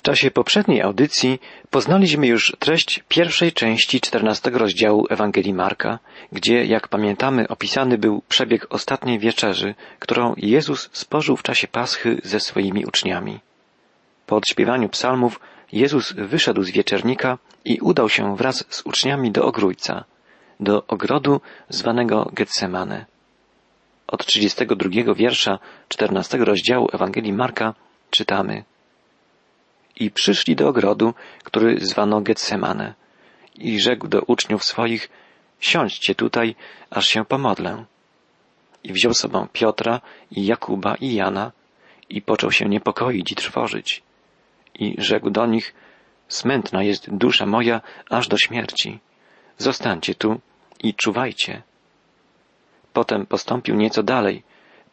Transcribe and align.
W 0.00 0.02
czasie 0.02 0.30
poprzedniej 0.30 0.82
audycji 0.82 1.40
poznaliśmy 1.70 2.26
już 2.26 2.56
treść 2.58 3.02
pierwszej 3.08 3.52
części 3.52 4.00
czternastego 4.00 4.58
rozdziału 4.58 5.06
Ewangelii 5.10 5.54
Marka, 5.54 5.98
gdzie, 6.32 6.64
jak 6.64 6.88
pamiętamy, 6.88 7.48
opisany 7.48 7.98
był 7.98 8.22
przebieg 8.28 8.66
ostatniej 8.70 9.18
wieczerzy, 9.18 9.74
którą 9.98 10.34
Jezus 10.36 10.90
spożył 10.92 11.36
w 11.36 11.42
czasie 11.42 11.68
Paschy 11.68 12.20
ze 12.24 12.40
swoimi 12.40 12.84
uczniami. 12.84 13.40
Po 14.26 14.36
odśpiewaniu 14.36 14.88
psalmów 14.88 15.40
Jezus 15.72 16.12
wyszedł 16.12 16.62
z 16.62 16.70
wieczernika 16.70 17.38
i 17.64 17.80
udał 17.80 18.08
się 18.08 18.36
wraz 18.36 18.64
z 18.68 18.82
uczniami 18.86 19.30
do 19.30 19.44
ogrójca, 19.44 20.04
do 20.60 20.86
ogrodu 20.86 21.40
zwanego 21.68 22.30
Getsemane. 22.32 23.06
Od 24.06 24.26
32 24.26 25.14
wiersza 25.14 25.58
14 25.88 26.38
rozdziału 26.38 26.88
Ewangelii 26.92 27.32
Marka 27.32 27.74
czytamy 28.10 28.64
I 29.96 30.10
przyszli 30.10 30.56
do 30.56 30.68
ogrodu, 30.68 31.14
który 31.44 31.80
zwano 31.80 32.20
Getsemane 32.20 32.94
i 33.54 33.80
rzekł 33.80 34.08
do 34.08 34.22
uczniów 34.22 34.64
swoich 34.64 35.10
Siądźcie 35.60 36.14
tutaj, 36.14 36.54
aż 36.90 37.06
się 37.06 37.24
pomodlę. 37.24 37.84
I 38.84 38.92
wziął 38.92 39.14
sobą 39.14 39.48
Piotra 39.52 40.00
i 40.30 40.46
Jakuba 40.46 40.94
i 40.94 41.14
Jana 41.14 41.52
i 42.08 42.22
począł 42.22 42.52
się 42.52 42.68
niepokoić 42.68 43.32
i 43.32 43.34
trwożyć. 43.34 44.02
I 44.74 44.94
rzekł 44.98 45.30
do 45.30 45.46
nich 45.46 45.74
Smętna 46.30 46.82
jest 46.82 47.10
dusza 47.14 47.46
moja 47.46 47.80
aż 48.10 48.28
do 48.28 48.36
śmierci. 48.38 48.98
Zostańcie 49.58 50.14
tu 50.14 50.40
i 50.82 50.94
czuwajcie. 50.94 51.62
Potem 52.92 53.26
postąpił 53.26 53.76
nieco 53.76 54.02
dalej, 54.02 54.42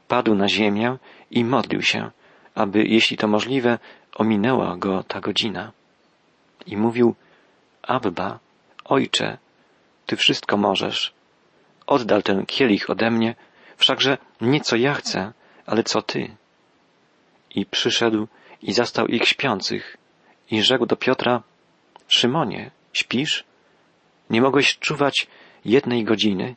padł 0.07 0.35
na 0.35 0.47
ziemię 0.47 0.97
i 1.31 1.43
modlił 1.43 1.81
się, 1.81 2.11
aby, 2.55 2.83
jeśli 2.83 3.17
to 3.17 3.27
możliwe, 3.27 3.79
ominęła 4.17 4.77
go 4.77 5.03
ta 5.03 5.19
godzina. 5.19 5.71
I 6.65 6.77
mówił, 6.77 7.15
Abba, 7.81 8.39
Ojcze, 8.85 9.37
Ty 10.05 10.15
wszystko 10.15 10.57
możesz. 10.57 11.13
Oddal 11.87 12.23
ten 12.23 12.45
kielich 12.45 12.89
ode 12.89 13.11
mnie, 13.11 13.35
wszakże 13.77 14.17
nie 14.41 14.61
co 14.61 14.75
ja 14.75 14.93
chcę, 14.93 15.33
ale 15.65 15.83
co 15.83 16.01
Ty. 16.01 16.35
I 17.55 17.65
przyszedł 17.65 18.27
i 18.61 18.73
zastał 18.73 19.07
ich 19.07 19.27
śpiących 19.27 19.97
i 20.51 20.63
rzekł 20.63 20.85
do 20.85 20.95
Piotra, 20.95 21.43
Szymonie, 22.07 22.71
śpisz? 22.93 23.43
Nie 24.29 24.41
mogłeś 24.41 24.79
czuwać 24.79 25.27
jednej 25.65 26.03
godziny? 26.03 26.55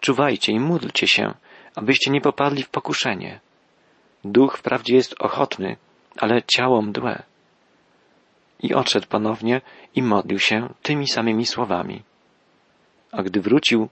Czuwajcie 0.00 0.52
i 0.52 0.60
módlcie 0.60 1.08
się, 1.08 1.34
abyście 1.74 2.10
nie 2.10 2.20
popadli 2.20 2.62
w 2.62 2.68
pokuszenie. 2.68 3.40
Duch 4.24 4.58
wprawdzie 4.58 4.94
jest 4.94 5.14
ochotny, 5.18 5.76
ale 6.18 6.42
ciało 6.42 6.82
mdłe. 6.82 7.22
I 8.62 8.74
odszedł 8.74 9.06
ponownie 9.06 9.60
i 9.94 10.02
modlił 10.02 10.38
się 10.38 10.68
tymi 10.82 11.08
samymi 11.08 11.46
słowami. 11.46 12.02
A 13.12 13.22
gdy 13.22 13.40
wrócił, 13.40 13.88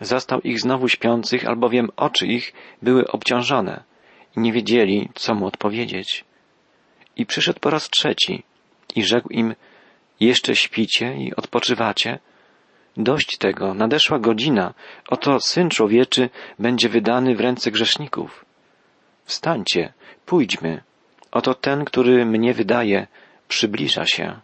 zastał 0.00 0.40
ich 0.40 0.60
znowu 0.60 0.88
śpiących, 0.88 1.46
albowiem 1.46 1.90
oczy 1.96 2.26
ich 2.26 2.52
były 2.82 3.06
obciążone 3.06 3.82
i 4.36 4.40
nie 4.40 4.52
wiedzieli, 4.52 5.08
co 5.14 5.34
mu 5.34 5.46
odpowiedzieć. 5.46 6.24
I 7.16 7.26
przyszedł 7.26 7.60
po 7.60 7.70
raz 7.70 7.90
trzeci 7.90 8.42
i 8.96 9.04
rzekł 9.04 9.28
im, 9.28 9.54
jeszcze 10.20 10.56
śpicie 10.56 11.16
i 11.16 11.34
odpoczywacie? 11.34 12.18
Dość 12.96 13.38
tego, 13.38 13.74
nadeszła 13.74 14.18
godzina, 14.18 14.74
oto 15.08 15.40
Syn 15.40 15.70
Człowieczy 15.70 16.30
będzie 16.58 16.88
wydany 16.88 17.36
w 17.36 17.40
ręce 17.40 17.70
grzeszników. 17.70 18.44
Wstańcie, 19.24 19.92
pójdźmy, 20.26 20.82
oto 21.36 21.54
ten, 21.54 21.84
który 21.84 22.26
mnie 22.26 22.54
wydaje, 22.54 23.06
przybliża 23.48 24.06
się. 24.06 24.40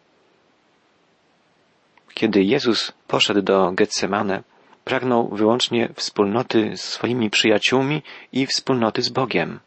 Kiedy 2.14 2.42
Jezus 2.42 2.92
poszedł 3.06 3.42
do 3.42 3.72
Getsemane, 3.72 4.42
pragnął 4.84 5.28
wyłącznie 5.28 5.88
wspólnoty 5.94 6.76
z 6.76 6.84
swoimi 6.84 7.30
przyjaciółmi 7.30 8.02
i 8.32 8.46
wspólnoty 8.46 9.02
z 9.02 9.08
Bogiem. 9.08 9.60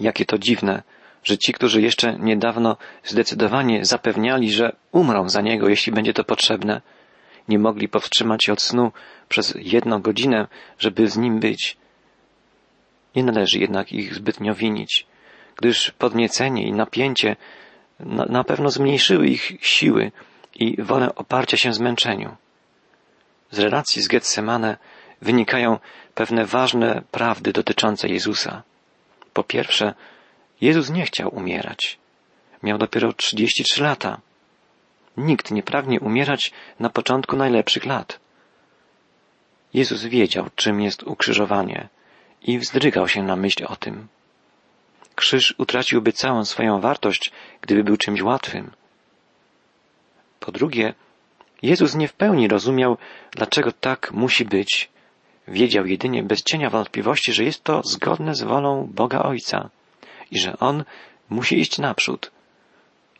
Jakie 0.00 0.24
to 0.24 0.38
dziwne, 0.38 0.82
że 1.24 1.38
ci, 1.38 1.52
którzy 1.52 1.82
jeszcze 1.82 2.18
niedawno 2.18 2.76
zdecydowanie 3.04 3.84
zapewniali, 3.84 4.52
że 4.52 4.76
umrą 4.92 5.28
za 5.28 5.40
Niego, 5.40 5.68
jeśli 5.68 5.92
będzie 5.92 6.12
to 6.12 6.24
potrzebne, 6.24 6.80
nie 7.48 7.58
mogli 7.58 7.88
powstrzymać 7.88 8.44
się 8.44 8.52
od 8.52 8.62
snu 8.62 8.92
przez 9.28 9.54
jedną 9.56 10.02
godzinę, 10.02 10.46
żeby 10.78 11.08
z 11.08 11.16
Nim 11.16 11.40
być. 11.40 11.76
Nie 13.16 13.24
należy 13.24 13.58
jednak 13.58 13.92
ich 13.92 14.14
zbytnio 14.14 14.54
winić, 14.54 15.06
gdyż 15.56 15.90
podniecenie 15.90 16.66
i 16.66 16.72
napięcie 16.72 17.36
na, 18.00 18.24
na 18.24 18.44
pewno 18.44 18.70
zmniejszyły 18.70 19.26
ich 19.26 19.52
siły 19.60 20.12
i 20.54 20.82
wolę 20.82 21.14
oparcia 21.14 21.56
się 21.56 21.72
zmęczeniu. 21.72 22.36
Z 23.50 23.58
relacji 23.58 24.02
z 24.02 24.08
Getsemane 24.08 24.76
wynikają 25.22 25.78
pewne 26.14 26.46
ważne 26.46 27.02
prawdy 27.10 27.52
dotyczące 27.52 28.08
Jezusa. 28.08 28.62
Po 29.32 29.42
pierwsze, 29.44 29.94
Jezus 30.60 30.90
nie 30.90 31.04
chciał 31.04 31.34
umierać. 31.34 31.98
Miał 32.62 32.78
dopiero 32.78 33.12
33 33.12 33.82
lata. 33.82 34.20
Nikt 35.16 35.50
nie 35.50 35.62
pragnie 35.62 36.00
umierać 36.00 36.52
na 36.80 36.90
początku 36.90 37.36
najlepszych 37.36 37.84
lat. 37.84 38.20
Jezus 39.74 40.04
wiedział, 40.04 40.50
czym 40.54 40.80
jest 40.80 41.02
ukrzyżowanie 41.02 41.88
i 42.42 42.58
wzdrygał 42.58 43.08
się 43.08 43.22
na 43.22 43.36
myśl 43.36 43.64
o 43.68 43.76
tym. 43.76 44.08
Krzyż 45.14 45.54
utraciłby 45.58 46.12
całą 46.12 46.44
swoją 46.44 46.80
wartość, 46.80 47.32
gdyby 47.60 47.84
był 47.84 47.96
czymś 47.96 48.22
łatwym. 48.22 48.70
Po 50.40 50.52
drugie, 50.52 50.94
Jezus 51.62 51.94
nie 51.94 52.08
w 52.08 52.12
pełni 52.12 52.48
rozumiał, 52.48 52.96
dlaczego 53.30 53.72
tak 53.72 54.12
musi 54.12 54.44
być. 54.44 54.88
Wiedział 55.48 55.86
jedynie 55.86 56.22
bez 56.22 56.42
cienia 56.42 56.70
wątpliwości, 56.70 57.32
że 57.32 57.44
jest 57.44 57.64
to 57.64 57.82
zgodne 57.82 58.34
z 58.34 58.42
wolą 58.42 58.88
Boga 58.92 59.22
Ojca 59.22 59.70
i 60.30 60.38
że 60.38 60.58
On 60.58 60.84
musi 61.30 61.60
iść 61.60 61.78
naprzód. 61.78 62.30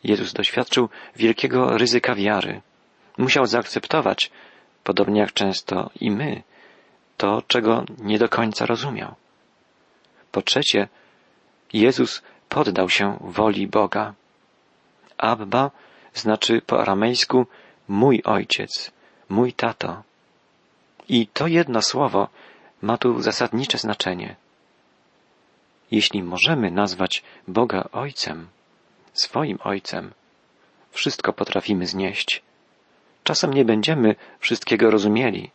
Jezus 0.03 0.33
doświadczył 0.33 0.89
wielkiego 1.15 1.77
ryzyka 1.77 2.15
wiary. 2.15 2.61
Musiał 3.17 3.45
zaakceptować, 3.45 4.31
podobnie 4.83 5.19
jak 5.19 5.33
często 5.33 5.89
i 5.99 6.11
my, 6.11 6.43
to, 7.17 7.41
czego 7.47 7.85
nie 7.97 8.19
do 8.19 8.29
końca 8.29 8.65
rozumiał. 8.65 9.15
Po 10.31 10.41
trzecie, 10.41 10.87
Jezus 11.75 12.21
poddał 12.49 12.89
się 12.89 13.17
woli 13.21 13.67
Boga. 13.67 14.13
Abba 15.17 15.71
znaczy 16.13 16.61
po 16.61 16.81
aramejsku 16.81 17.47
mój 17.87 18.21
ojciec, 18.23 18.91
mój 19.29 19.53
tato. 19.53 20.03
I 21.09 21.27
to 21.27 21.47
jedno 21.47 21.81
słowo 21.81 22.29
ma 22.81 22.97
tu 22.97 23.21
zasadnicze 23.21 23.77
znaczenie. 23.77 24.35
Jeśli 25.91 26.23
możemy 26.23 26.71
nazwać 26.71 27.23
Boga 27.47 27.89
Ojcem, 27.91 28.47
swoim 29.13 29.57
Ojcem, 29.63 30.13
wszystko 30.91 31.33
potrafimy 31.33 31.87
znieść. 31.87 32.41
Czasem 33.23 33.53
nie 33.53 33.65
będziemy 33.65 34.15
wszystkiego 34.39 34.91
rozumieli, 34.91 35.51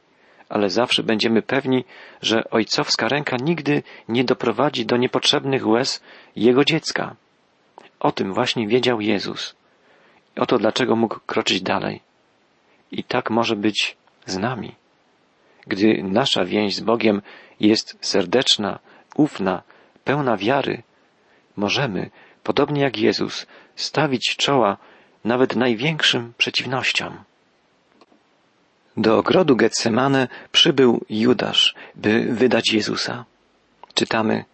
ale 0.50 0.70
zawsze 0.70 1.02
będziemy 1.02 1.42
pewni, 1.42 1.84
że 2.22 2.50
ojcowska 2.50 3.08
ręka 3.08 3.36
nigdy 3.36 3.82
nie 4.08 4.24
doprowadzi 4.24 4.86
do 4.86 4.96
niepotrzebnych 4.96 5.66
łez 5.66 6.02
jego 6.36 6.64
dziecka. 6.64 7.16
O 8.00 8.12
tym 8.12 8.34
właśnie 8.34 8.68
wiedział 8.68 9.00
Jezus. 9.00 9.54
Oto 10.36 10.58
dlaczego 10.58 10.96
mógł 10.96 11.20
kroczyć 11.26 11.62
dalej. 11.62 12.00
I 12.92 13.04
tak 13.04 13.30
może 13.30 13.56
być 13.56 13.96
z 14.26 14.38
nami. 14.38 14.74
Gdy 15.66 16.02
nasza 16.02 16.44
więź 16.44 16.74
z 16.74 16.80
Bogiem 16.80 17.22
jest 17.60 17.98
serdeczna, 18.00 18.78
ufna, 19.16 19.62
pełna 20.04 20.36
wiary, 20.36 20.82
możemy, 21.56 22.10
podobnie 22.42 22.82
jak 22.82 22.98
Jezus, 22.98 23.46
stawić 23.76 24.36
czoła 24.36 24.76
nawet 25.24 25.56
największym 25.56 26.32
przeciwnościom. 26.38 27.24
Do 28.96 29.18
ogrodu 29.18 29.56
Getsemane 29.56 30.28
przybył 30.52 31.04
Judasz, 31.10 31.74
by 31.94 32.22
wydać 32.22 32.72
Jezusa. 32.72 33.24
Czytamy, 33.94 34.44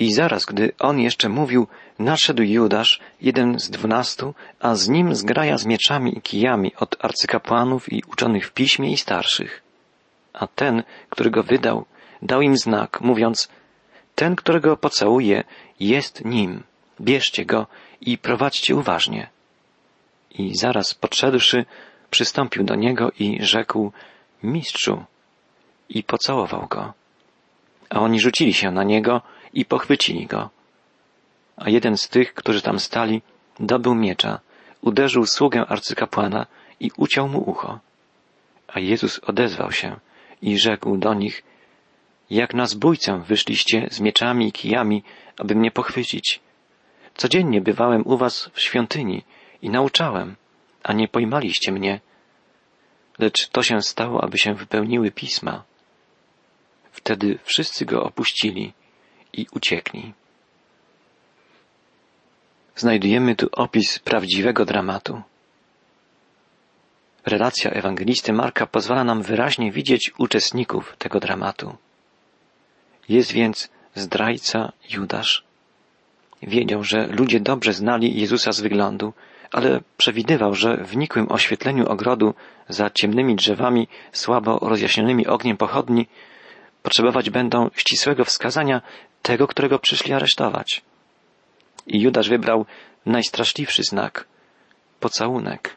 i 0.00 0.12
zaraz, 0.12 0.44
gdy 0.44 0.72
on 0.78 1.00
jeszcze 1.00 1.28
mówił, 1.28 1.66
nadszedł 1.98 2.42
Judasz, 2.42 3.00
jeden 3.20 3.58
z 3.58 3.70
dwunastu, 3.70 4.34
a 4.60 4.74
z 4.74 4.88
nim 4.88 5.14
zgraja 5.14 5.58
z 5.58 5.66
mieczami 5.66 6.18
i 6.18 6.20
kijami 6.20 6.72
od 6.76 7.04
arcykapłanów 7.04 7.92
i 7.92 8.02
uczonych 8.12 8.46
w 8.46 8.52
piśmie 8.52 8.92
i 8.92 8.96
starszych. 8.96 9.62
A 10.32 10.46
ten, 10.46 10.82
który 11.10 11.30
go 11.30 11.42
wydał, 11.42 11.84
dał 12.22 12.40
im 12.42 12.56
znak, 12.56 13.00
mówiąc, 13.00 13.48
ten, 14.14 14.36
którego 14.36 14.76
pocałuje, 14.76 15.44
jest 15.80 16.24
nim. 16.24 16.62
Bierzcie 17.00 17.44
go 17.44 17.66
i 18.00 18.18
prowadźcie 18.18 18.76
uważnie. 18.76 19.28
I 20.30 20.56
zaraz 20.56 20.94
podszedłszy, 20.94 21.64
przystąpił 22.10 22.64
do 22.64 22.74
niego 22.74 23.10
i 23.18 23.38
rzekł, 23.42 23.92
mistrzu, 24.42 25.04
i 25.88 26.02
pocałował 26.02 26.66
go. 26.66 26.92
A 27.90 28.00
oni 28.00 28.20
rzucili 28.20 28.54
się 28.54 28.70
na 28.70 28.84
niego 28.84 29.22
i 29.52 29.64
pochwycili 29.64 30.26
go. 30.26 30.50
a 31.56 31.70
jeden 31.70 31.96
z 31.96 32.08
tych, 32.08 32.34
którzy 32.34 32.62
tam 32.62 32.78
stali, 32.78 33.22
dobył 33.60 33.94
miecza, 33.94 34.40
uderzył 34.80 35.26
sługę 35.26 35.66
arcykapłana 35.66 36.46
i 36.80 36.90
uciął 36.96 37.28
mu 37.28 37.50
ucho. 37.50 37.78
A 38.68 38.80
Jezus 38.80 39.18
odezwał 39.18 39.72
się 39.72 39.96
i 40.42 40.58
rzekł 40.58 40.96
do 40.96 41.14
nich, 41.14 41.42
jak 42.30 42.54
na 42.54 42.66
zbójcę 42.66 43.22
wyszliście 43.26 43.88
z 43.90 44.00
mieczami 44.00 44.48
i 44.48 44.52
kijami, 44.52 45.02
aby 45.38 45.54
mnie 45.54 45.70
pochwycić. 45.70 46.40
Codziennie 47.14 47.60
bywałem 47.60 48.06
u 48.06 48.16
was 48.16 48.50
w 48.52 48.60
świątyni 48.60 49.22
i 49.62 49.70
nauczałem, 49.70 50.36
a 50.82 50.92
nie 50.92 51.08
pojmaliście 51.08 51.72
mnie. 51.72 52.00
Lecz 53.18 53.48
to 53.48 53.62
się 53.62 53.82
stało, 53.82 54.24
aby 54.24 54.38
się 54.38 54.54
wypełniły 54.54 55.10
pisma. 55.10 55.64
Wtedy 56.92 57.38
wszyscy 57.44 57.84
go 57.84 58.04
opuścili 58.04 58.72
i 59.32 59.46
uciekli. 59.52 60.12
Znajdujemy 62.76 63.36
tu 63.36 63.48
opis 63.52 63.98
prawdziwego 63.98 64.64
dramatu. 64.64 65.22
Relacja 67.26 67.70
ewangelisty 67.70 68.32
Marka 68.32 68.66
pozwala 68.66 69.04
nam 69.04 69.22
wyraźnie 69.22 69.72
widzieć 69.72 70.12
uczestników 70.18 70.96
tego 70.98 71.20
dramatu. 71.20 71.76
Jest 73.08 73.32
więc 73.32 73.68
zdrajca 73.94 74.72
Judasz. 74.90 75.44
Wiedział, 76.42 76.84
że 76.84 77.06
ludzie 77.06 77.40
dobrze 77.40 77.72
znali 77.72 78.20
Jezusa 78.20 78.52
z 78.52 78.60
wyglądu, 78.60 79.12
ale 79.52 79.80
przewidywał, 79.96 80.54
że 80.54 80.76
w 80.76 80.96
nikłym 80.96 81.32
oświetleniu 81.32 81.86
ogrodu 81.88 82.34
za 82.68 82.90
ciemnymi 82.90 83.36
drzewami, 83.36 83.88
słabo 84.12 84.58
rozjaśnionymi 84.62 85.26
ogniem 85.26 85.56
pochodni, 85.56 86.06
potrzebować 86.82 87.30
będą 87.30 87.70
ścisłego 87.76 88.24
wskazania 88.24 88.82
tego, 89.22 89.46
którego 89.46 89.78
przyszli 89.78 90.12
aresztować. 90.12 90.82
I 91.86 92.00
Judasz 92.00 92.28
wybrał 92.28 92.66
najstraszliwszy 93.06 93.82
znak 93.82 94.24
pocałunek. 95.00 95.76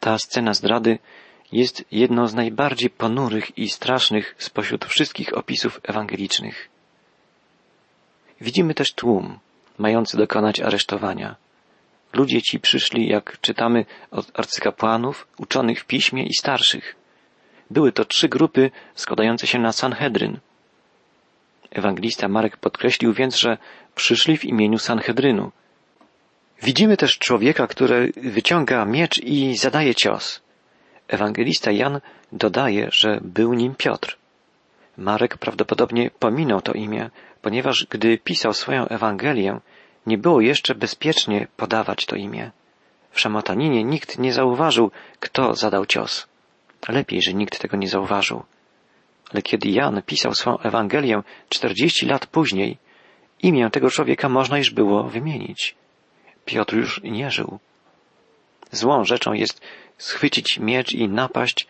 Ta 0.00 0.18
scena 0.18 0.54
zdrady 0.54 0.98
jest 1.52 1.84
jedną 1.92 2.26
z 2.26 2.34
najbardziej 2.34 2.90
ponurych 2.90 3.58
i 3.58 3.68
strasznych 3.68 4.34
spośród 4.38 4.84
wszystkich 4.84 5.36
opisów 5.36 5.80
ewangelicznych. 5.82 6.68
Widzimy 8.40 8.74
też 8.74 8.92
tłum, 8.92 9.38
mający 9.78 10.16
dokonać 10.16 10.60
aresztowania. 10.60 11.36
Ludzie 12.12 12.42
ci 12.42 12.60
przyszli, 12.60 13.08
jak 13.08 13.40
czytamy 13.40 13.84
od 14.10 14.40
arcykapłanów, 14.40 15.26
uczonych 15.38 15.80
w 15.80 15.84
piśmie 15.84 16.26
i 16.26 16.34
starszych. 16.34 16.96
Były 17.70 17.92
to 17.92 18.04
trzy 18.04 18.28
grupy 18.28 18.70
składające 18.94 19.46
się 19.46 19.58
na 19.58 19.72
Sanhedryn. 19.72 20.38
Ewangelista 21.70 22.28
Marek 22.28 22.56
podkreślił 22.56 23.12
więc, 23.12 23.36
że 23.36 23.58
przyszli 23.94 24.36
w 24.36 24.44
imieniu 24.44 24.78
Sanhedrynu. 24.78 25.52
Widzimy 26.62 26.96
też 26.96 27.18
człowieka, 27.18 27.66
który 27.66 28.12
wyciąga 28.16 28.84
miecz 28.84 29.18
i 29.18 29.56
zadaje 29.56 29.94
cios. 29.94 30.40
Ewangelista 31.08 31.70
Jan 31.70 32.00
dodaje, 32.32 32.88
że 32.92 33.20
był 33.22 33.54
nim 33.54 33.74
Piotr. 33.74 34.16
Marek 34.96 35.38
prawdopodobnie 35.38 36.10
pominął 36.10 36.60
to 36.60 36.72
imię, 36.72 37.10
ponieważ 37.42 37.86
gdy 37.90 38.18
pisał 38.18 38.52
swoją 38.52 38.88
Ewangelię, 38.88 39.60
nie 40.06 40.18
było 40.18 40.40
jeszcze 40.40 40.74
bezpiecznie 40.74 41.46
podawać 41.56 42.06
to 42.06 42.16
imię. 42.16 42.50
W 43.10 43.20
szamotaninie 43.20 43.84
nikt 43.84 44.18
nie 44.18 44.32
zauważył, 44.32 44.90
kto 45.20 45.54
zadał 45.54 45.86
cios. 45.86 46.26
Lepiej, 46.88 47.22
że 47.22 47.34
nikt 47.34 47.58
tego 47.58 47.76
nie 47.76 47.88
zauważył. 47.88 48.42
Ale 49.32 49.42
kiedy 49.42 49.68
Jan 49.68 50.02
pisał 50.02 50.34
swoją 50.34 50.58
Ewangelię 50.58 51.22
czterdzieści 51.48 52.06
lat 52.06 52.26
później, 52.26 52.78
imię 53.42 53.70
tego 53.72 53.90
człowieka 53.90 54.28
można 54.28 54.58
już 54.58 54.70
było 54.70 55.02
wymienić. 55.02 55.74
Piotr 56.44 56.76
już 56.76 57.00
nie 57.02 57.30
żył. 57.30 57.58
Złą 58.70 59.04
rzeczą 59.04 59.32
jest 59.32 59.60
schwycić 59.98 60.58
miecz 60.58 60.92
i 60.92 61.08
napaść, 61.08 61.66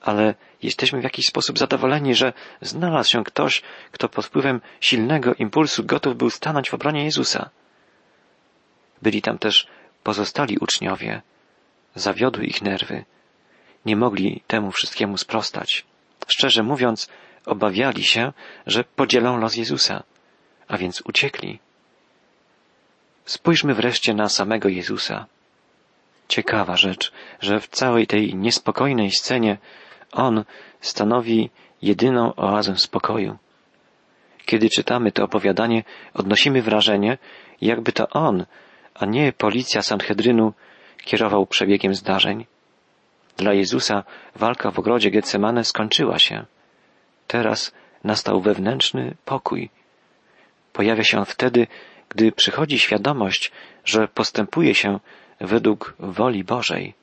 ale 0.00 0.34
jesteśmy 0.62 1.00
w 1.00 1.04
jakiś 1.04 1.26
sposób 1.26 1.58
zadowoleni, 1.58 2.14
że 2.14 2.32
znalazł 2.60 3.10
się 3.10 3.24
ktoś, 3.24 3.62
kto 3.92 4.08
pod 4.08 4.26
wpływem 4.26 4.60
silnego 4.80 5.34
impulsu 5.34 5.84
gotów 5.84 6.16
był 6.16 6.30
stanąć 6.30 6.70
w 6.70 6.74
obronie 6.74 7.04
Jezusa. 7.04 7.50
Byli 9.02 9.22
tam 9.22 9.38
też 9.38 9.66
pozostali 10.02 10.58
uczniowie. 10.58 11.22
Zawiodły 11.94 12.44
ich 12.44 12.62
nerwy. 12.62 13.04
Nie 13.86 13.96
mogli 13.96 14.42
temu 14.46 14.70
wszystkiemu 14.70 15.16
sprostać. 15.16 15.84
Szczerze 16.28 16.62
mówiąc, 16.62 17.08
obawiali 17.46 18.04
się, 18.04 18.32
że 18.66 18.84
podzielą 18.84 19.38
los 19.38 19.56
Jezusa, 19.56 20.02
a 20.68 20.78
więc 20.78 21.00
uciekli. 21.00 21.58
Spójrzmy 23.24 23.74
wreszcie 23.74 24.14
na 24.14 24.28
samego 24.28 24.68
Jezusa. 24.68 25.26
Ciekawa 26.28 26.76
rzecz, 26.76 27.12
że 27.40 27.60
w 27.60 27.68
całej 27.68 28.06
tej 28.06 28.34
niespokojnej 28.34 29.10
scenie 29.10 29.58
On 30.12 30.44
stanowi 30.80 31.50
jedyną 31.82 32.34
oazę 32.34 32.76
spokoju. 32.76 33.38
Kiedy 34.46 34.70
czytamy 34.70 35.12
to 35.12 35.24
opowiadanie, 35.24 35.84
odnosimy 36.14 36.62
wrażenie, 36.62 37.18
jakby 37.60 37.92
to 37.92 38.08
On, 38.08 38.46
a 38.98 39.06
nie 39.06 39.32
policja 39.32 39.82
Sanhedrynu, 39.82 40.52
kierował 41.04 41.46
przebiegiem 41.46 41.94
zdarzeń. 41.94 42.46
Dla 43.36 43.52
Jezusa 43.52 44.04
walka 44.36 44.70
w 44.70 44.78
ogrodzie 44.78 45.10
Getsemane 45.10 45.64
skończyła 45.64 46.18
się. 46.18 46.44
Teraz 47.26 47.72
nastał 48.04 48.40
wewnętrzny 48.40 49.16
pokój. 49.24 49.70
Pojawia 50.72 51.04
się 51.04 51.18
on 51.18 51.24
wtedy, 51.24 51.66
gdy 52.08 52.32
przychodzi 52.32 52.78
świadomość, 52.78 53.52
że 53.84 54.08
postępuje 54.08 54.74
się 54.74 55.00
według 55.40 55.94
woli 55.98 56.44
Bożej. 56.44 56.94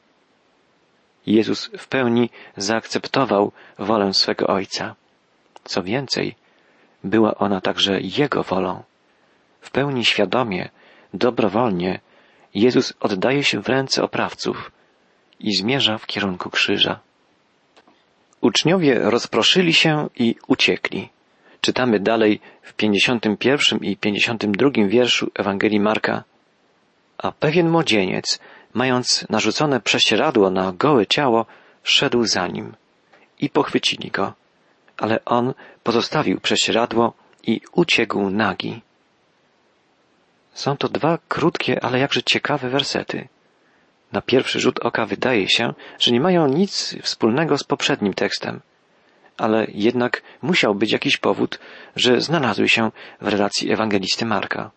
Jezus 1.26 1.70
w 1.78 1.88
pełni 1.88 2.30
zaakceptował 2.58 3.52
wolę 3.80 4.14
swego 4.14 4.48
Ojca. 4.48 4.96
Co 5.64 5.84
więcej, 5.84 6.36
była 7.04 7.36
ona 7.36 7.62
także 7.62 8.00
Jego 8.02 8.44
wolą. 8.44 8.84
W 9.62 9.72
pełni 9.72 10.06
świadomie, 10.06 10.70
dobrowolnie 11.18 12.00
Jezus 12.54 12.94
oddaje 13.00 13.44
się 13.44 13.62
w 13.62 13.70
ręce 13.70 14.04
oprawców 14.04 14.72
i 15.40 15.56
zmierza 15.56 15.98
w 15.98 16.06
kierunku 16.06 16.50
krzyża. 16.50 17.00
Uczniowie 18.42 19.00
rozproszyli 19.00 19.74
się 19.74 20.10
i 20.16 20.36
uciekli. 20.48 21.10
Czytamy 21.62 22.00
dalej 22.00 22.40
w 22.62 22.74
51 22.74 23.80
i 23.80 23.98
52 23.98 24.70
wierszu 24.88 25.32
Ewangelii 25.36 25.80
Marka. 25.80 26.24
A 27.18 27.32
pewien 27.32 27.70
młodzieniec, 27.70 28.40
mając 28.74 29.26
narzucone 29.30 29.82
prześcieradło 29.82 30.50
na 30.50 30.72
gołe 30.72 31.08
ciało, 31.08 31.46
szedł 31.84 32.24
za 32.26 32.48
nim 32.48 32.76
i 33.40 33.50
pochwycili 33.50 34.12
go. 34.12 34.34
Ale 34.98 35.26
on 35.26 35.54
pozostawił 35.84 36.40
prześcieradło 36.40 37.14
i 37.44 37.62
uciekł 37.72 38.30
nagi. 38.30 38.82
Są 40.56 40.78
to 40.78 40.90
dwa 40.90 41.18
krótkie, 41.28 41.84
ale 41.84 42.00
jakże 42.00 42.24
ciekawe 42.24 42.70
wersety. 42.70 43.28
Na 44.12 44.22
pierwszy 44.22 44.60
rzut 44.60 44.80
oka 44.80 45.06
wydaje 45.06 45.50
się, 45.50 45.74
że 46.00 46.12
nie 46.12 46.22
mają 46.22 46.48
nic 46.48 46.96
wspólnego 47.02 47.58
z 47.58 47.64
poprzednim 47.64 48.14
tekstem 48.14 48.62
ale 49.38 49.68
jednak 49.74 50.22
musiał 50.42 50.76
być 50.76 50.92
jakiś 50.92 51.18
powód, 51.18 51.60
że 51.96 52.22
znalazły 52.22 52.70
się 52.70 52.92
w 53.22 53.28
relacji 53.28 53.72
ewangelisty 53.72 54.26
Marka. 54.26 54.72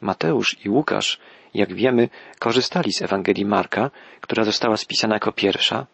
Mateusz 0.00 0.56
i 0.64 0.68
Łukasz, 0.68 1.18
jak 1.54 1.74
wiemy, 1.74 2.08
korzystali 2.38 2.92
z 2.92 3.02
Ewangelii 3.02 3.44
Marka, 3.44 3.90
która 4.20 4.44
została 4.44 4.76
spisana 4.76 5.14
jako 5.14 5.32
pierwsza, 5.32 5.86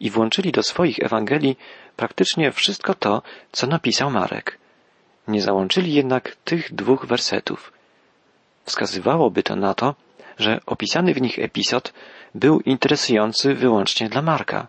i 0.00 0.10
włączyli 0.10 0.52
do 0.52 0.62
swoich 0.62 0.98
Ewangelii 0.98 1.58
praktycznie 1.96 2.52
wszystko 2.52 2.94
to, 2.94 3.22
co 3.52 3.66
napisał 3.66 4.10
Marek. 4.10 4.58
Nie 5.28 5.42
załączyli 5.42 5.94
jednak 5.94 6.36
tych 6.44 6.74
dwóch 6.74 7.06
wersetów. 7.06 7.72
Wskazywałoby 8.64 9.42
to 9.42 9.56
na 9.56 9.74
to, 9.74 9.94
że 10.38 10.60
opisany 10.66 11.14
w 11.14 11.20
nich 11.20 11.38
epizod 11.38 11.92
był 12.34 12.60
interesujący 12.60 13.54
wyłącznie 13.54 14.08
dla 14.08 14.22
Marka. 14.22 14.66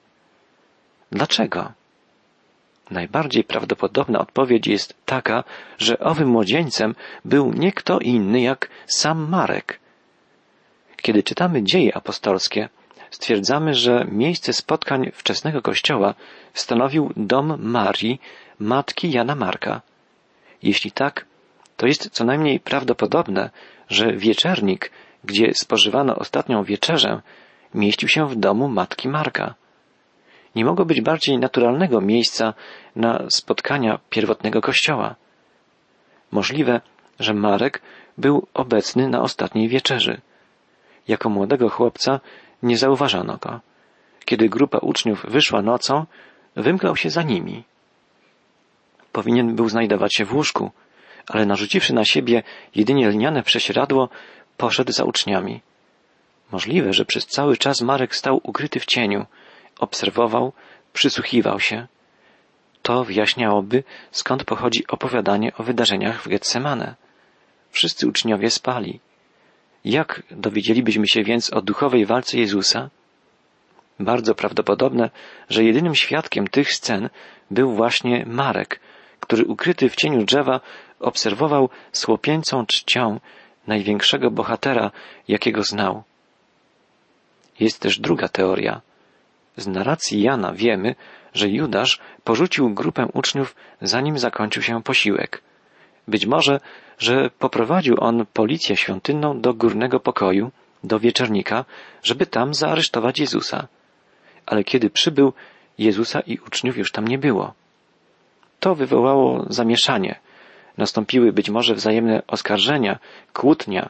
Dlaczego? 1.12 1.72
Najbardziej 2.92 3.44
prawdopodobna 3.44 4.20
odpowiedź 4.20 4.68
jest 4.68 4.96
taka, 5.06 5.44
że 5.78 6.00
owym 6.00 6.28
młodzieńcem 6.28 6.96
był 7.26 7.54
nie 7.54 7.72
kto 7.72 8.00
inny 8.00 8.42
jak 8.42 8.70
sam 8.86 9.30
Marek. 9.30 9.80
Kiedy 11.02 11.24
czytamy 11.24 11.64
dzieje 11.64 11.98
apostolskie, 11.98 12.70
stwierdzamy, 13.10 13.74
że 13.74 14.06
miejsce 14.12 14.54
spotkań 14.54 15.12
wczesnego 15.14 15.62
kościoła 15.62 16.14
stanowił 16.54 17.14
dom 17.18 17.58
Marii, 17.60 18.22
matki 18.60 19.12
Jana 19.12 19.36
Marka. 19.36 19.82
Jeśli 20.64 20.92
tak, 20.92 21.26
to 21.82 21.88
jest 21.88 22.10
co 22.10 22.24
najmniej 22.24 22.60
prawdopodobne, 22.60 23.50
że 23.90 24.14
wieczernik, 24.14 24.92
gdzie 25.24 25.54
spożywano 25.54 26.16
ostatnią 26.16 26.64
wieczerzę, 26.64 27.22
mieścił 27.74 28.10
się 28.10 28.28
w 28.28 28.36
domu 28.36 28.70
matki 28.70 29.10
Marka. 29.10 29.56
Nie 30.56 30.66
mogło 30.66 30.86
być 30.86 31.02
bardziej 31.02 31.38
naturalnego 31.38 32.02
miejsca 32.02 32.54
na 32.96 33.24
spotkania 33.30 34.00
pierwotnego 34.10 34.62
kościoła. 34.62 35.16
Możliwe, 36.32 36.82
że 37.20 37.34
Marek 37.34 37.82
był 38.18 38.48
obecny 38.54 39.10
na 39.10 39.22
ostatniej 39.22 39.68
wieczerzy. 39.68 40.22
Jako 41.08 41.30
młodego 41.30 41.70
chłopca 41.70 42.20
nie 42.64 42.78
zauważano 42.78 43.38
go. 43.38 43.60
Kiedy 44.26 44.50
grupa 44.50 44.78
uczniów 44.78 45.26
wyszła 45.28 45.62
nocą, 45.62 46.06
wymknął 46.56 46.96
się 46.96 47.10
za 47.10 47.24
nimi. 47.24 47.64
Powinien 49.12 49.56
był 49.56 49.70
znajdować 49.70 50.16
się 50.16 50.26
w 50.26 50.34
łóżku, 50.34 50.72
ale 51.28 51.46
narzuciwszy 51.46 51.94
na 51.94 52.06
siebie 52.06 52.44
jedynie 52.76 53.10
lniane 53.10 53.44
prześcieradło, 53.44 54.10
poszedł 54.58 54.92
za 54.92 55.04
uczniami. 55.04 55.62
Możliwe, 56.52 56.94
że 56.94 57.06
przez 57.06 57.26
cały 57.26 57.58
czas 57.58 57.82
Marek 57.82 58.16
stał 58.16 58.40
ukryty 58.44 58.80
w 58.80 58.86
cieniu, 58.86 59.26
obserwował, 59.80 60.54
przysłuchiwał 60.94 61.60
się. 61.60 61.88
To 62.82 63.04
wyjaśniałoby, 63.04 63.84
skąd 64.12 64.44
pochodzi 64.44 64.88
opowiadanie 64.88 65.52
o 65.58 65.64
wydarzeniach 65.64 66.24
w 66.24 66.28
Getsemane. 66.28 66.96
Wszyscy 67.72 68.08
uczniowie 68.08 68.50
spali. 68.50 69.00
Jak 69.86 70.24
dowiedzielibyśmy 70.32 71.08
się 71.08 71.24
więc 71.24 71.54
o 71.54 71.62
duchowej 71.62 72.06
walce 72.06 72.38
Jezusa? 72.38 72.90
Bardzo 74.00 74.36
prawdopodobne, 74.36 75.10
że 75.50 75.64
jedynym 75.64 75.96
świadkiem 75.96 76.48
tych 76.48 76.74
scen 76.74 77.10
był 77.52 77.76
właśnie 77.76 78.26
Marek, 78.28 78.80
który 79.20 79.46
ukryty 79.46 79.90
w 79.90 79.96
cieniu 79.96 80.24
drzewa 80.24 80.60
obserwował 81.02 81.70
słopieńcą 81.92 82.66
czcią 82.66 83.20
największego 83.68 84.32
bohatera, 84.32 84.92
jakiego 85.28 85.64
znał. 85.64 86.04
Jest 87.60 87.80
też 87.80 88.00
druga 88.00 88.28
teoria. 88.28 88.82
Z 89.58 89.68
narracji 89.68 90.22
Jana 90.22 90.54
wiemy, 90.54 90.96
że 91.34 91.50
Judasz 91.50 92.00
porzucił 92.24 92.74
grupę 92.74 93.08
uczniów, 93.14 93.56
zanim 93.82 94.20
zakończył 94.20 94.64
się 94.64 94.84
posiłek. 94.84 95.42
Być 96.08 96.26
może, 96.26 96.60
że 96.98 97.30
poprowadził 97.40 97.96
on 98.00 98.26
policję 98.34 98.78
świątynną 98.78 99.42
do 99.42 99.54
górnego 99.54 100.00
pokoju, 100.00 100.52
do 100.84 101.00
wieczornika, 101.00 101.66
żeby 102.04 102.26
tam 102.26 102.54
zaaresztować 102.54 103.20
Jezusa. 103.20 103.68
Ale 104.46 104.64
kiedy 104.64 104.90
przybył, 104.90 105.34
Jezusa 105.78 106.20
i 106.20 106.38
uczniów 106.48 106.78
już 106.78 106.92
tam 106.92 107.08
nie 107.08 107.18
było. 107.18 107.54
To 108.60 108.76
wywołało 108.76 109.46
zamieszanie. 109.50 110.20
Nastąpiły 110.78 111.34
być 111.34 111.50
może 111.50 111.76
wzajemne 111.76 112.22
oskarżenia, 112.28 113.00
kłótnia 113.34 113.90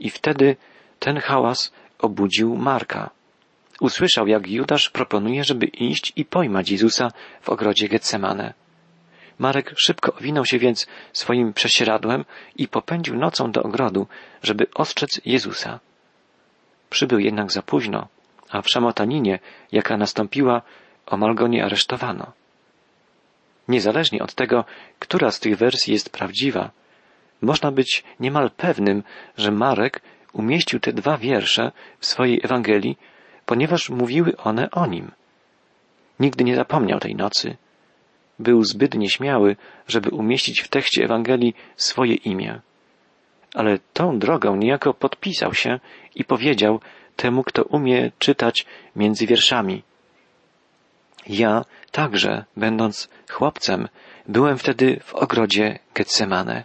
i 0.00 0.10
wtedy 0.10 0.56
ten 0.98 1.18
hałas 1.18 1.72
obudził 1.98 2.56
Marka. 2.56 3.10
Usłyszał, 3.80 4.26
jak 4.26 4.48
Judasz 4.48 4.90
proponuje, 4.90 5.44
żeby 5.44 5.66
iść 5.66 6.12
i 6.16 6.24
pojmać 6.24 6.70
Jezusa 6.70 7.12
w 7.42 7.48
ogrodzie 7.48 7.88
Getsemane. 7.88 8.54
Marek 9.38 9.74
szybko 9.76 10.14
owinął 10.14 10.44
się 10.44 10.58
więc 10.58 10.86
swoim 11.12 11.52
prześcieradłem 11.52 12.24
i 12.56 12.68
popędził 12.68 13.16
nocą 13.16 13.52
do 13.52 13.62
ogrodu, 13.62 14.06
żeby 14.42 14.66
ostrzec 14.74 15.20
Jezusa. 15.24 15.80
Przybył 16.90 17.18
jednak 17.18 17.52
za 17.52 17.62
późno, 17.62 18.08
a 18.50 18.62
w 18.62 18.68
szamotaninie, 18.68 19.38
jaka 19.72 19.96
nastąpiła, 19.96 20.62
omal 21.06 21.34
go 21.34 21.46
nie 21.46 21.64
aresztowano. 21.64 22.32
Niezależnie 23.68 24.22
od 24.22 24.34
tego, 24.34 24.64
która 24.98 25.30
z 25.30 25.40
tych 25.40 25.56
wersji 25.56 25.92
jest 25.92 26.10
prawdziwa, 26.10 26.70
można 27.42 27.72
być 27.72 28.04
niemal 28.20 28.50
pewnym, 28.50 29.02
że 29.36 29.50
Marek 29.50 30.02
umieścił 30.32 30.80
te 30.80 30.92
dwa 30.92 31.18
wiersze 31.18 31.72
w 31.98 32.06
swojej 32.06 32.40
Ewangelii, 32.44 32.98
ponieważ 33.46 33.90
mówiły 33.90 34.36
one 34.36 34.70
o 34.70 34.86
nim. 34.86 35.10
Nigdy 36.20 36.44
nie 36.44 36.56
zapomniał 36.56 37.00
tej 37.00 37.14
nocy. 37.14 37.56
Był 38.38 38.64
zbyt 38.64 38.94
nieśmiały, 38.94 39.56
żeby 39.88 40.10
umieścić 40.10 40.60
w 40.60 40.68
tekście 40.68 41.04
Ewangelii 41.04 41.54
swoje 41.76 42.14
imię. 42.14 42.60
Ale 43.54 43.78
tą 43.92 44.18
drogą 44.18 44.56
niejako 44.56 44.94
podpisał 44.94 45.54
się 45.54 45.80
i 46.14 46.24
powiedział 46.24 46.80
temu, 47.16 47.44
kto 47.44 47.62
umie 47.64 48.12
czytać 48.18 48.66
między 48.96 49.26
wierszami. 49.26 49.82
Ja 51.28 51.64
także, 51.90 52.44
będąc 52.56 53.08
chłopcem, 53.30 53.88
byłem 54.28 54.58
wtedy 54.58 55.00
w 55.04 55.14
ogrodzie 55.14 55.78
Getsemane. 55.94 56.64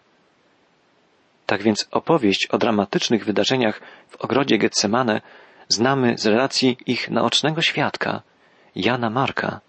Tak 1.46 1.64
więc 1.64 1.88
opowieść 1.92 2.48
o 2.52 2.58
dramatycznych 2.58 3.26
wydarzeniach 3.26 3.82
w 4.10 4.16
ogrodzie 4.16 4.58
Getsemane 4.58 5.22
znamy 5.68 6.18
z 6.18 6.26
relacji 6.26 6.78
ich 6.86 7.10
naocznego 7.10 7.62
świadka, 7.62 8.22
Jana 8.76 9.10
Marka. 9.10 9.60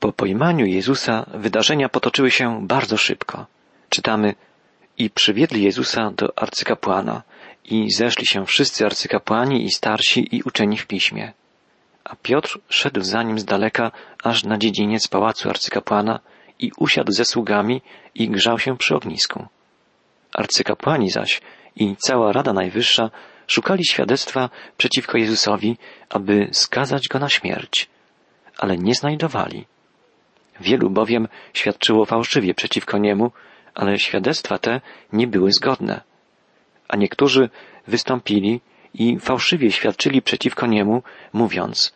Po 0.00 0.12
pojmaniu 0.12 0.66
Jezusa 0.66 1.26
wydarzenia 1.34 1.88
potoczyły 1.88 2.30
się 2.30 2.66
bardzo 2.66 2.96
szybko. 2.96 3.46
Czytamy 3.88 4.34
i 4.98 5.10
przywiedli 5.10 5.62
Jezusa 5.62 6.10
do 6.10 6.38
arcykapłana 6.38 7.22
i 7.64 7.90
zeszli 7.90 8.26
się 8.26 8.46
wszyscy 8.46 8.86
arcykapłani 8.86 9.64
i 9.64 9.70
starsi 9.70 10.36
i 10.36 10.42
uczeni 10.42 10.78
w 10.78 10.86
piśmie. 10.86 11.32
A 12.04 12.16
Piotr 12.16 12.58
szedł 12.68 13.00
za 13.00 13.22
nim 13.22 13.38
z 13.38 13.44
daleka 13.44 13.90
aż 14.24 14.44
na 14.44 14.58
dziedziniec 14.58 15.08
pałacu 15.08 15.50
arcykapłana 15.50 16.20
i 16.58 16.70
usiadł 16.78 17.12
ze 17.12 17.24
sługami 17.24 17.82
i 18.14 18.28
grzał 18.28 18.58
się 18.58 18.76
przy 18.76 18.96
ognisku. 18.96 19.46
Arcykapłani 20.34 21.10
zaś 21.10 21.40
i 21.76 21.96
cała 21.96 22.32
Rada 22.32 22.52
Najwyższa 22.52 23.10
szukali 23.46 23.84
świadectwa 23.84 24.50
przeciwko 24.76 25.18
Jezusowi, 25.18 25.76
aby 26.08 26.48
skazać 26.52 27.08
go 27.08 27.18
na 27.18 27.28
śmierć, 27.28 27.88
ale 28.58 28.78
nie 28.78 28.94
znajdowali. 28.94 29.66
Wielu 30.60 30.90
bowiem 30.90 31.28
świadczyło 31.52 32.04
fałszywie 32.04 32.54
przeciwko 32.54 32.98
niemu, 32.98 33.32
ale 33.74 33.98
świadectwa 33.98 34.58
te 34.58 34.80
nie 35.12 35.26
były 35.26 35.52
zgodne. 35.52 36.00
A 36.88 36.96
niektórzy 36.96 37.50
wystąpili 37.86 38.60
i 38.98 39.18
fałszywie 39.18 39.72
świadczyli 39.72 40.22
przeciwko 40.22 40.66
niemu, 40.66 41.02
mówiąc, 41.32 41.92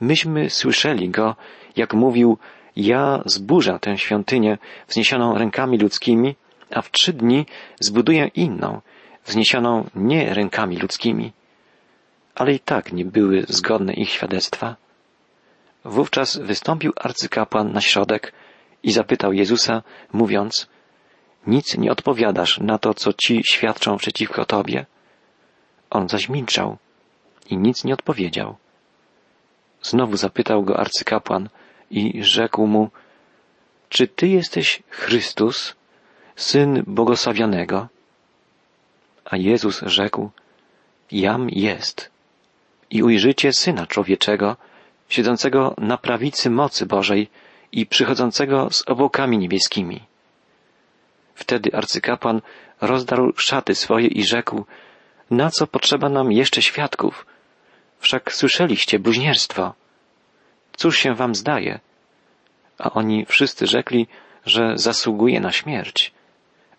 myśmy 0.00 0.50
słyszeli 0.50 1.10
go, 1.10 1.36
jak 1.76 1.94
mówił, 1.94 2.38
ja 2.76 3.22
zburzę 3.26 3.78
tę 3.80 3.98
świątynię 3.98 4.58
wzniesioną 4.88 5.38
rękami 5.38 5.78
ludzkimi, 5.78 6.34
a 6.74 6.82
w 6.82 6.90
trzy 6.90 7.12
dni 7.12 7.46
zbuduję 7.80 8.30
inną, 8.34 8.80
wzniesioną 9.24 9.84
nie 9.94 10.34
rękami 10.34 10.76
ludzkimi. 10.76 11.32
Ale 12.34 12.52
i 12.54 12.60
tak 12.60 12.92
nie 12.92 13.04
były 13.04 13.44
zgodne 13.48 13.92
ich 13.92 14.10
świadectwa. 14.10 14.76
Wówczas 15.84 16.36
wystąpił 16.36 16.92
arcykapłan 16.96 17.72
na 17.72 17.80
środek 17.80 18.32
i 18.82 18.92
zapytał 18.92 19.32
Jezusa, 19.32 19.82
mówiąc, 20.12 20.68
nic 21.46 21.78
nie 21.78 21.92
odpowiadasz 21.92 22.58
na 22.58 22.78
to, 22.78 22.94
co 22.94 23.12
ci 23.12 23.42
świadczą 23.50 23.96
przeciwko 23.96 24.44
tobie. 24.44 24.86
On 25.90 26.08
zaś 26.08 26.28
milczał 26.28 26.76
i 27.50 27.56
nic 27.56 27.84
nie 27.84 27.94
odpowiedział. 27.94 28.56
Znowu 29.82 30.16
zapytał 30.16 30.62
go 30.62 30.80
arcykapłan 30.80 31.48
i 31.90 32.24
rzekł 32.24 32.66
mu, 32.66 32.90
czy 33.88 34.08
ty 34.08 34.28
jesteś 34.28 34.82
Chrystus, 34.88 35.74
Syn 36.36 36.82
Błogosławionego? 36.86 37.88
A 39.24 39.36
Jezus 39.36 39.82
rzekł, 39.86 40.30
Jam 41.12 41.50
jest. 41.50 42.10
I 42.90 43.02
ujrzycie 43.02 43.52
Syna 43.52 43.86
Człowieczego, 43.86 44.56
siedzącego 45.08 45.74
na 45.78 45.98
prawicy 45.98 46.50
mocy 46.50 46.86
Bożej 46.86 47.28
i 47.72 47.86
przychodzącego 47.86 48.70
z 48.70 48.88
obłokami 48.88 49.38
niebieskimi. 49.38 50.00
Wtedy 51.34 51.70
arcykapłan 51.74 52.40
rozdarł 52.80 53.32
szaty 53.36 53.74
swoje 53.74 54.06
i 54.06 54.24
rzekł, 54.24 54.64
na 55.30 55.50
co 55.50 55.66
potrzeba 55.66 56.08
nam 56.08 56.32
jeszcze 56.32 56.62
świadków? 56.62 57.26
Wszak 57.98 58.32
słyszeliście 58.32 58.98
bluźnierstwo. 58.98 59.74
Cóż 60.76 60.98
się 60.98 61.14
wam 61.14 61.34
zdaje? 61.34 61.80
A 62.78 62.90
oni 62.90 63.26
wszyscy 63.26 63.66
rzekli, 63.66 64.06
że 64.46 64.72
zasługuje 64.76 65.40
na 65.40 65.52
śmierć 65.52 66.12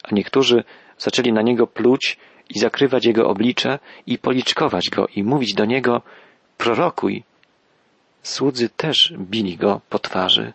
a 0.03 0.15
niektórzy 0.15 0.63
zaczęli 0.98 1.34
na 1.34 1.41
niego 1.41 1.68
pluć 1.68 2.18
i 2.50 2.60
zakrywać 2.60 3.06
jego 3.06 3.29
oblicze 3.29 3.79
i 4.08 4.18
policzkować 4.18 4.89
go 4.89 5.08
i 5.08 5.24
mówić 5.24 5.53
do 5.53 5.65
niego 5.65 6.01
prorokuj. 6.58 7.24
Słudzy 8.24 8.70
też 8.70 9.13
bili 9.18 9.58
go 9.58 9.82
po 9.89 10.00
twarzy. 10.00 10.53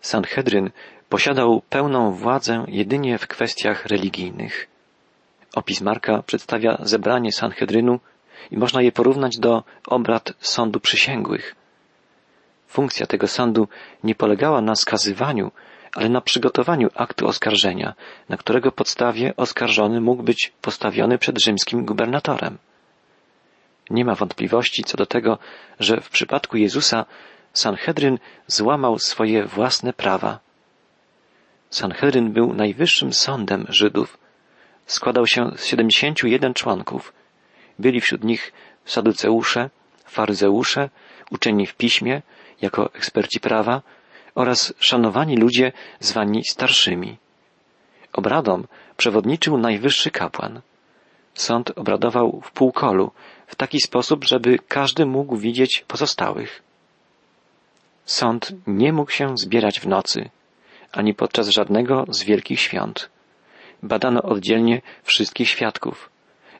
Sanhedryn 0.00 0.70
posiadał 1.08 1.62
pełną 1.70 2.12
władzę 2.12 2.64
jedynie 2.68 3.18
w 3.18 3.26
kwestiach 3.26 3.86
religijnych. 3.86 4.68
Opis 5.54 5.80
Marka 5.80 6.22
przedstawia 6.22 6.78
zebranie 6.82 7.32
Sanhedrynu 7.32 8.00
i 8.50 8.58
można 8.58 8.82
je 8.82 8.92
porównać 8.92 9.38
do 9.38 9.62
obrad 9.86 10.32
sądu 10.40 10.80
przysięgłych. 10.80 11.54
Funkcja 12.66 13.06
tego 13.06 13.28
sądu 13.28 13.68
nie 14.04 14.14
polegała 14.14 14.60
na 14.60 14.76
skazywaniu, 14.76 15.50
ale 15.94 16.08
na 16.08 16.20
przygotowaniu 16.20 16.88
aktu 16.94 17.26
oskarżenia, 17.26 17.94
na 18.28 18.36
którego 18.36 18.72
podstawie 18.72 19.36
oskarżony 19.36 20.00
mógł 20.00 20.22
być 20.22 20.52
postawiony 20.62 21.18
przed 21.18 21.38
rzymskim 21.38 21.84
gubernatorem. 21.84 22.58
Nie 23.90 24.04
ma 24.04 24.14
wątpliwości 24.14 24.84
co 24.84 24.96
do 24.96 25.06
tego, 25.06 25.38
że 25.80 26.00
w 26.00 26.10
przypadku 26.10 26.56
Jezusa 26.56 27.04
Sanhedryn 27.52 28.18
złamał 28.46 28.98
swoje 28.98 29.44
własne 29.46 29.92
prawa. 29.92 30.47
Sanhedryn 31.70 32.32
był 32.32 32.54
najwyższym 32.54 33.12
sądem 33.12 33.66
Żydów. 33.68 34.18
Składał 34.86 35.26
się 35.26 35.50
z 35.56 35.64
71 35.64 36.54
członków. 36.54 37.12
Byli 37.78 38.00
wśród 38.00 38.24
nich 38.24 38.52
saduceusze, 38.84 39.70
faryzeusze, 40.04 40.90
uczeni 41.30 41.66
w 41.66 41.74
piśmie, 41.74 42.22
jako 42.62 42.94
eksperci 42.94 43.40
prawa 43.40 43.82
oraz 44.34 44.74
szanowani 44.78 45.36
ludzie 45.36 45.72
zwani 46.00 46.44
starszymi. 46.44 47.16
Obradom 48.12 48.66
przewodniczył 48.96 49.58
najwyższy 49.58 50.10
kapłan. 50.10 50.60
Sąd 51.34 51.78
obradował 51.78 52.40
w 52.44 52.50
półkolu, 52.50 53.10
w 53.46 53.54
taki 53.54 53.80
sposób, 53.80 54.24
żeby 54.24 54.58
każdy 54.68 55.06
mógł 55.06 55.36
widzieć 55.36 55.84
pozostałych. 55.88 56.62
Sąd 58.04 58.52
nie 58.66 58.92
mógł 58.92 59.10
się 59.10 59.38
zbierać 59.38 59.80
w 59.80 59.86
nocy, 59.86 60.30
ani 60.92 61.14
podczas 61.14 61.48
żadnego 61.48 62.04
z 62.08 62.22
wielkich 62.24 62.60
świąt. 62.60 63.10
Badano 63.82 64.22
oddzielnie 64.22 64.82
wszystkich 65.02 65.48
świadków. 65.48 66.10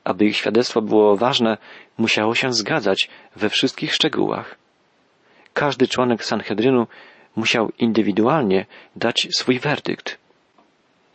Aby 0.04 0.24
ich 0.24 0.36
świadectwo 0.36 0.82
było 0.82 1.16
ważne, 1.16 1.58
musiało 1.98 2.34
się 2.34 2.52
zgadzać 2.52 3.08
we 3.36 3.48
wszystkich 3.48 3.94
szczegółach. 3.94 4.56
Każdy 5.54 5.88
członek 5.88 6.24
Sanhedrynu 6.24 6.86
musiał 7.36 7.72
indywidualnie 7.78 8.66
dać 8.96 9.28
swój 9.30 9.58
werdykt. 9.58 10.18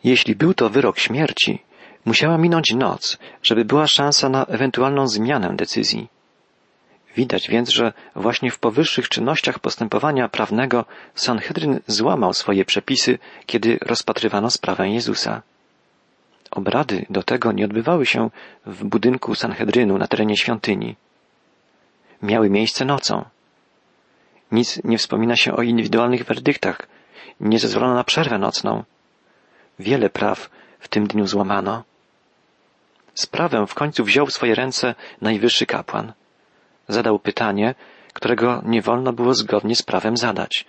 Jeśli 0.04 0.36
był 0.36 0.54
to 0.54 0.70
wyrok 0.70 0.98
śmierci, 0.98 1.62
musiała 2.04 2.38
minąć 2.38 2.74
noc, 2.74 3.18
żeby 3.42 3.64
była 3.64 3.86
szansa 3.86 4.28
na 4.28 4.46
ewentualną 4.46 5.08
zmianę 5.08 5.56
decyzji. 5.56 6.08
Widać 7.16 7.48
więc, 7.48 7.68
że 7.70 7.92
właśnie 8.16 8.50
w 8.50 8.58
powyższych 8.58 9.08
czynnościach 9.08 9.58
postępowania 9.58 10.28
prawnego 10.28 10.84
Sanhedryn 11.14 11.80
złamał 11.86 12.34
swoje 12.34 12.64
przepisy, 12.64 13.18
kiedy 13.46 13.78
rozpatrywano 13.82 14.50
sprawę 14.50 14.90
Jezusa. 14.90 15.42
Obrady 16.50 17.06
do 17.10 17.22
tego 17.22 17.52
nie 17.52 17.64
odbywały 17.64 18.06
się 18.06 18.30
w 18.66 18.84
budynku 18.84 19.34
Sanhedrynu 19.34 19.98
na 19.98 20.06
terenie 20.06 20.36
świątyni. 20.36 20.96
Miały 22.22 22.50
miejsce 22.50 22.84
nocą. 22.84 23.24
Nic 24.52 24.84
nie 24.84 24.98
wspomina 24.98 25.36
się 25.36 25.52
o 25.56 25.62
indywidualnych 25.62 26.24
werdyktach. 26.24 26.88
Nie 27.40 27.58
zezwolono 27.58 27.94
na 27.94 28.04
przerwę 28.04 28.38
nocną. 28.38 28.84
Wiele 29.78 30.10
praw 30.10 30.50
w 30.80 30.88
tym 30.88 31.06
dniu 31.06 31.26
złamano. 31.26 31.84
Sprawę 33.14 33.66
w 33.66 33.74
końcu 33.74 34.04
wziął 34.04 34.26
w 34.26 34.32
swoje 34.32 34.54
ręce 34.54 34.94
najwyższy 35.20 35.66
kapłan. 35.66 36.12
Zadał 36.88 37.18
pytanie, 37.18 37.74
którego 38.12 38.62
nie 38.64 38.82
wolno 38.82 39.12
było 39.12 39.34
zgodnie 39.34 39.76
z 39.76 39.82
prawem 39.82 40.16
zadać. 40.16 40.64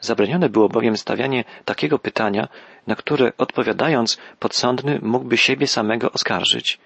Zabronione 0.00 0.48
było 0.48 0.68
bowiem 0.68 0.96
stawianie 0.96 1.44
takiego 1.64 1.98
pytania, 1.98 2.48
na 2.86 2.96
które 2.96 3.32
odpowiadając 3.38 4.18
podsądny 4.38 4.98
mógłby 5.02 5.36
siebie 5.36 5.66
samego 5.66 6.12
oskarżyć. 6.12 6.78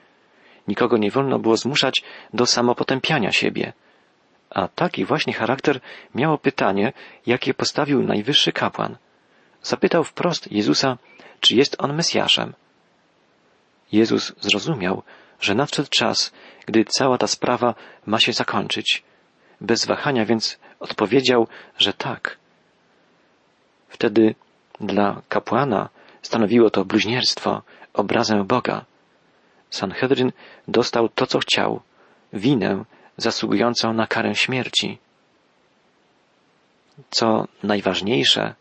Nikogo 0.69 0.97
nie 0.97 1.11
wolno 1.11 1.39
było 1.39 1.57
zmuszać 1.57 2.03
do 2.33 2.47
samopotępiania 2.47 3.33
siebie. 3.33 3.73
A 4.51 4.69
taki 4.69 5.05
właśnie 5.05 5.33
charakter 5.33 5.81
miało 6.15 6.39
pytanie, 6.39 6.93
jakie 7.27 7.55
postawił 7.55 8.03
najwyższy 8.03 8.53
kapłan. 8.53 8.97
Zapytał 9.63 10.05
wprost 10.05 10.53
Jezusa, 10.53 10.99
czy 11.41 11.57
jest 11.57 11.77
on 11.79 11.95
Mesjaszem. 11.95 12.53
Jezus 13.93 14.33
zrozumiał, 14.41 15.03
że 15.43 15.55
nadszedł 15.55 15.89
czas, 15.89 16.33
gdy 16.67 16.85
cała 16.85 17.19
ta 17.19 17.27
sprawa 17.27 17.75
ma 18.07 18.19
się 18.19 18.33
zakończyć. 18.33 19.03
Bez 19.61 19.87
wahania 19.87 20.25
więc 20.25 20.59
odpowiedział, 20.81 21.49
że 21.79 21.93
tak. 21.93 22.37
Wtedy 23.89 24.35
dla 24.81 25.23
kapłana 25.29 25.89
stanowiło 26.23 26.71
to 26.71 26.85
bluźnierstwo, 26.85 27.63
obrazę 27.93 28.45
Boga. 28.45 28.85
Sanhedryn 29.71 30.33
dostał 30.69 31.09
to, 31.09 31.27
co 31.27 31.39
chciał, 31.39 31.81
winę 32.33 32.85
zasługującą 33.17 33.93
na 33.93 34.07
karę 34.07 34.35
śmierci. 34.35 34.99
Co 37.11 37.49
najważniejsze, 37.63 38.55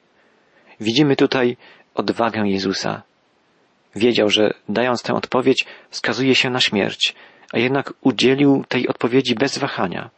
widzimy 0.80 1.16
tutaj 1.16 1.58
odwagę 1.94 2.42
Jezusa. 2.42 3.02
Wiedział, 3.96 4.30
że 4.30 4.54
dając 4.70 5.04
tę 5.04 5.14
odpowiedź 5.14 5.66
skazuje 5.92 6.36
się 6.36 6.50
na 6.50 6.60
śmierć, 6.60 7.16
a 7.54 7.60
jednak 7.60 7.94
udzielił 8.02 8.66
tej 8.68 8.88
odpowiedzi 8.88 9.36
bez 9.36 9.58
wahania. 9.58 10.10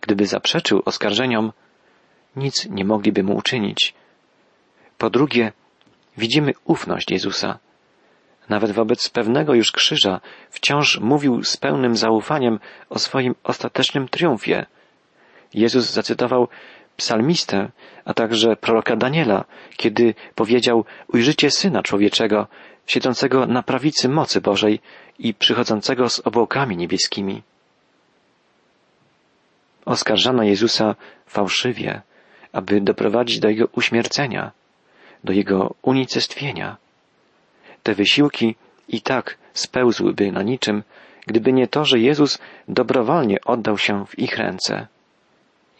Gdyby 0.00 0.26
zaprzeczył 0.26 0.82
oskarżeniom, 0.84 1.52
nic 2.36 2.66
nie 2.70 2.84
mogliby 2.84 3.22
mu 3.22 3.36
uczynić. 3.36 3.94
Po 4.98 5.10
drugie, 5.10 5.52
widzimy 6.16 6.52
ufność 6.64 7.10
Jezusa. 7.10 7.58
Nawet 8.48 8.72
wobec 8.72 9.08
pewnego 9.08 9.54
już 9.54 9.72
krzyża 9.72 10.20
wciąż 10.50 11.00
mówił 11.00 11.44
z 11.44 11.56
pełnym 11.56 11.96
zaufaniem 11.96 12.58
o 12.90 12.98
swoim 12.98 13.34
ostatecznym 13.44 14.08
triumfie. 14.08 14.66
Jezus 15.54 15.90
zacytował 15.90 16.48
psalmistę, 16.96 17.70
a 18.04 18.14
także 18.14 18.56
proroka 18.56 18.96
Daniela, 18.96 19.44
kiedy 19.76 20.14
powiedział 20.34 20.84
ujrzycie 21.08 21.50
Syna 21.50 21.82
Człowieczego, 21.82 22.46
siedzącego 22.86 23.46
na 23.46 23.62
prawicy 23.62 24.08
mocy 24.08 24.40
Bożej 24.40 24.80
i 25.18 25.34
przychodzącego 25.34 26.08
z 26.08 26.20
obłokami 26.20 26.76
niebieskimi. 26.76 27.42
Oskarżano 29.84 30.42
Jezusa 30.42 30.94
fałszywie, 31.26 32.02
aby 32.52 32.80
doprowadzić 32.80 33.40
do 33.40 33.48
Jego 33.48 33.68
uśmiercenia, 33.72 34.52
do 35.24 35.32
Jego 35.32 35.74
unicestwienia. 35.82 36.76
Te 37.82 37.94
wysiłki 37.94 38.54
i 38.88 39.00
tak 39.00 39.38
spełzłyby 39.54 40.32
na 40.32 40.42
niczym, 40.42 40.82
gdyby 41.26 41.52
nie 41.52 41.68
to, 41.68 41.84
że 41.84 41.98
Jezus 41.98 42.38
dobrowolnie 42.68 43.40
oddał 43.44 43.78
się 43.78 44.06
w 44.06 44.18
ich 44.18 44.38
ręce. 44.38 44.86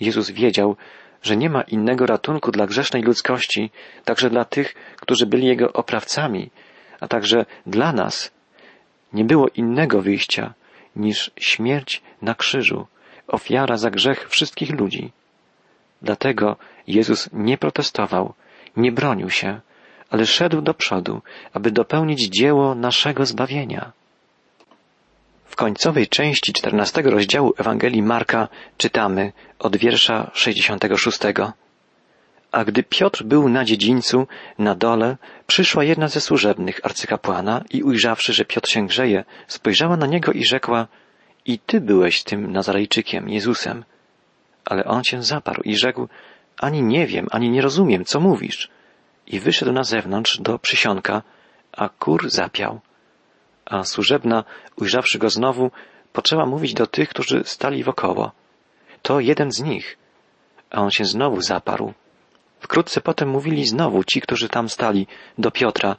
Jezus 0.01 0.31
wiedział, 0.31 0.77
że 1.23 1.37
nie 1.37 1.51
ma 1.51 1.63
innego 1.63 2.07
ratunku 2.07 2.51
dla 2.51 2.67
grzesznej 2.67 3.03
ludzkości, 3.03 3.71
także 4.05 4.31
dla 4.31 4.45
tych, 4.45 4.75
którzy 4.97 5.27
byli 5.27 5.47
Jego 5.47 5.73
oprawcami, 5.73 6.51
a 7.03 7.09
także 7.09 7.47
dla 7.67 7.93
nas. 7.93 8.31
Nie 9.13 9.25
było 9.25 9.49
innego 9.49 10.03
wyjścia 10.03 10.55
niż 10.97 11.31
śmierć 11.37 12.03
na 12.23 12.35
krzyżu, 12.35 12.87
ofiara 13.27 13.77
za 13.77 13.91
grzech 13.91 14.29
wszystkich 14.29 14.71
ludzi. 14.71 15.13
Dlatego 16.03 16.57
Jezus 16.87 17.29
nie 17.33 17.59
protestował, 17.59 18.35
nie 18.77 18.93
bronił 18.93 19.31
się, 19.31 19.61
ale 20.11 20.27
szedł 20.27 20.61
do 20.61 20.75
przodu, 20.75 21.23
aby 21.53 21.71
dopełnić 21.71 22.21
dzieło 22.21 22.75
naszego 22.75 23.27
zbawienia. 23.27 23.93
W 25.45 25.57
końcowej 25.57 26.09
części 26.09 26.53
czternastego 26.53 27.11
rozdziału 27.11 27.55
Ewangelii 27.59 28.03
Marka 28.03 28.49
czytamy 28.79 29.33
od 29.59 29.77
wiersza 29.77 30.31
66. 30.35 31.19
A 32.53 32.65
gdy 32.65 32.83
Piotr 32.83 33.25
był 33.25 33.49
na 33.49 33.65
dziedzińcu, 33.65 34.27
na 34.59 34.75
dole, 34.75 35.17
przyszła 35.47 35.85
jedna 35.85 36.09
ze 36.09 36.21
służebnych 36.21 36.81
arcykapłana 36.83 37.65
i 37.71 37.83
ujrzawszy, 37.83 38.33
że 38.33 38.45
Piotr 38.45 38.69
się 38.71 38.87
grzeje, 38.87 39.25
spojrzała 39.47 39.97
na 39.97 40.07
niego 40.07 40.33
i 40.33 40.45
rzekła, 40.45 40.87
i 41.47 41.59
ty 41.59 41.81
byłeś 41.81 42.23
tym 42.23 42.53
Nazarejczykiem, 42.53 43.29
Jezusem. 43.29 43.85
Ale 44.65 44.85
on 44.85 45.05
się 45.05 45.23
zaparł 45.23 45.63
i 45.63 45.77
rzekł, 45.77 46.09
ani 46.59 46.83
nie 46.83 47.07
wiem, 47.07 47.27
ani 47.31 47.51
nie 47.51 47.63
rozumiem, 47.63 48.05
co 48.05 48.21
mówisz. 48.21 48.69
I 49.27 49.41
wyszedł 49.41 49.73
na 49.73 49.85
zewnątrz 49.85 50.41
do 50.41 50.59
przysionka, 50.59 51.23
a 51.73 51.89
kur 51.89 52.31
zapiał. 52.31 52.81
A 53.65 53.85
służebna, 53.85 54.45
ujrzawszy 54.77 55.19
go 55.19 55.31
znowu, 55.31 55.71
poczęła 56.13 56.47
mówić 56.47 56.75
do 56.75 56.87
tych, 56.87 57.09
którzy 57.09 57.43
stali 57.45 57.85
wokoło. 57.85 58.33
To 59.03 59.21
jeden 59.21 59.53
z 59.53 59.61
nich. 59.61 59.99
A 60.71 60.81
on 60.81 60.91
się 60.91 61.05
znowu 61.05 61.41
zaparł. 61.41 61.93
Wkrótce 62.63 63.01
potem 63.01 63.29
mówili 63.29 63.65
znowu 63.65 64.05
ci, 64.05 64.21
którzy 64.21 64.49
tam 64.49 64.69
stali, 64.69 65.07
do 65.39 65.51
Piotra, 65.51 65.97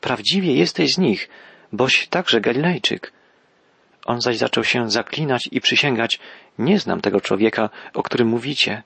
prawdziwie 0.00 0.54
jesteś 0.54 0.94
z 0.94 0.98
nich, 0.98 1.28
boś 1.72 2.08
także 2.08 2.40
Galilejczyk. 2.40 3.12
On 4.06 4.20
zaś 4.20 4.36
zaczął 4.36 4.64
się 4.64 4.90
zaklinać 4.90 5.48
i 5.52 5.60
przysięgać, 5.60 6.20
nie 6.58 6.78
znam 6.78 7.00
tego 7.00 7.20
człowieka, 7.20 7.70
o 7.94 8.02
którym 8.02 8.28
mówicie. 8.28 8.82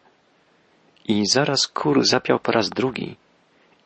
I 1.05 1.27
zaraz 1.27 1.67
kur 1.67 2.07
zapiał 2.07 2.39
po 2.39 2.53
raz 2.53 2.71
drugi. 2.71 3.17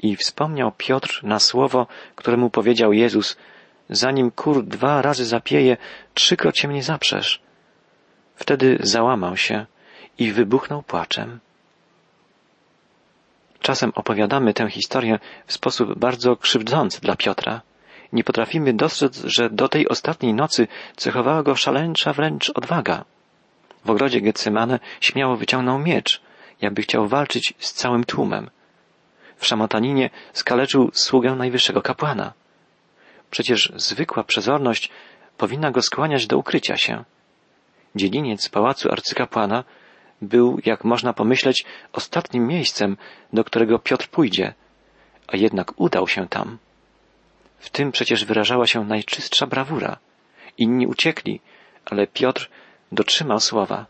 I 0.03 0.17
wspomniał 0.17 0.73
Piotr 0.73 1.21
na 1.23 1.39
słowo, 1.39 1.87
które 2.17 2.37
mu 2.37 2.51
powiedział 2.51 2.93
Jezus, 2.93 3.37
zanim 3.91 4.31
kur 4.31 4.65
dwa 4.65 5.03
razy 5.03 5.25
zapieje, 5.25 5.77
trzykroć 6.15 6.59
się 6.59 6.69
mnie 6.69 6.83
zaprzesz. 6.83 7.43
Wtedy 8.35 8.79
załamał 8.81 9.37
się 9.37 9.67
i 10.19 10.33
wybuchnął 10.33 10.83
płaczem. 10.83 11.41
Czasem 13.69 13.93
opowiadamy 13.95 14.55
tę 14.55 14.71
historię 14.71 15.19
w 15.47 15.53
sposób 15.53 15.99
bardzo 15.99 16.37
krzywdzący 16.37 17.01
dla 17.01 17.17
Piotra. 17.17 17.61
Nie 18.13 18.25
potrafimy 18.25 18.73
dostrzec, 18.73 19.23
że 19.25 19.51
do 19.51 19.69
tej 19.69 19.89
ostatniej 19.89 20.35
nocy 20.35 20.69
cechowała 20.97 21.43
go 21.43 21.57
szaleńcza 21.57 22.13
wręcz 22.13 22.51
odwaga. 22.51 23.05
W 23.85 23.91
ogrodzie 23.91 24.21
Getsemane 24.21 24.79
śmiało 25.01 25.37
wyciągnął 25.37 25.79
miecz, 25.79 26.21
jakby 26.61 26.83
chciał 26.83 27.09
walczyć 27.09 27.55
z 27.59 27.73
całym 27.73 28.05
tłumem. 28.05 28.51
w 29.37 29.47
szamotaninie 29.47 30.11
skaleczył 30.33 30.91
sługę 30.93 31.35
najwyższego 31.35 31.83
kapłana. 31.83 32.33
Przecież 33.31 33.73
zwykła 33.77 34.25
przezorność 34.25 34.91
powinna 35.39 35.71
go 35.71 35.83
skłaniać 35.83 36.27
do 36.27 36.39
ukrycia 36.39 36.77
się. 36.77 37.05
Dziedziniec 37.97 38.49
pałacu 38.49 38.93
arcykapłana 38.93 39.65
był, 40.23 40.59
jak 40.65 40.85
można 40.85 41.13
pomyśleć, 41.13 41.65
ostatnim 41.93 42.47
miejscem, 42.47 42.97
do 43.33 43.45
którego 43.45 43.79
Piotr 43.79 44.09
pójdzie, 44.09 44.55
a 45.27 45.37
jednak 45.37 45.81
udał 45.81 46.09
się 46.09 46.29
tam. 46.29 46.59
W 47.59 47.71
tym 47.71 47.93
przecież 47.93 48.25
wyrażała 48.25 48.67
się 48.67 48.85
najczystsza 48.85 49.47
brawura. 49.47 49.99
Inni 50.59 50.87
uciekli, 50.87 51.41
ale 51.85 52.07
Piotr 52.07 52.51
dotrzymał 52.93 53.41
słowa. 53.41 53.87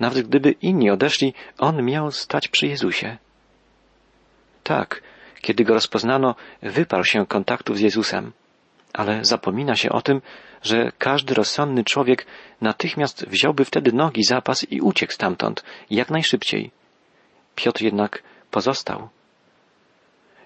Nawet 0.00 0.28
gdyby 0.28 0.50
inni 0.50 0.90
odeszli, 0.90 1.34
on 1.58 1.82
miał 1.84 2.10
stać 2.10 2.48
przy 2.48 2.66
Jezusie. 2.66 3.16
Tak, 4.62 5.02
kiedy 5.40 5.64
go 5.64 5.74
rozpoznano, 5.74 6.34
wyparł 6.62 7.04
się 7.04 7.26
kontaktów 7.26 7.76
z 7.76 7.80
Jezusem, 7.80 8.32
ale 8.92 9.24
zapomina 9.24 9.76
się 9.76 9.90
o 9.90 10.02
tym, 10.02 10.22
że 10.62 10.92
każdy 10.98 11.34
rozsądny 11.34 11.84
człowiek 11.84 12.26
natychmiast 12.60 13.28
wziąłby 13.28 13.64
wtedy 13.64 13.92
nogi 13.92 14.24
zapas 14.24 14.72
i 14.72 14.80
uciekł 14.80 15.12
stamtąd 15.12 15.64
jak 15.90 16.10
najszybciej. 16.10 16.70
Piotr 17.54 17.82
jednak 17.82 18.22
pozostał. 18.50 19.08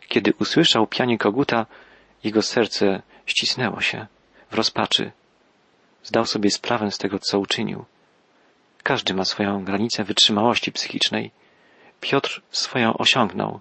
Kiedy 0.08 0.32
usłyszał 0.40 0.86
pianie 0.86 1.18
koguta, 1.18 1.66
jego 2.24 2.42
serce 2.42 3.02
ścisnęło 3.26 3.80
się 3.80 4.06
w 4.50 4.54
rozpaczy. 4.54 5.12
Zdał 6.02 6.26
sobie 6.26 6.50
sprawę 6.50 6.90
z 6.90 6.98
tego, 6.98 7.18
co 7.18 7.38
uczynił. 7.38 7.84
Każdy 8.82 9.14
ma 9.14 9.24
swoją 9.24 9.64
granicę 9.64 10.04
wytrzymałości 10.04 10.72
psychicznej. 10.72 11.30
Piotr 12.00 12.42
swoją 12.50 12.96
osiągnął, 12.96 13.60